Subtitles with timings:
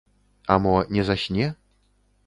[0.47, 1.47] А мо не засне?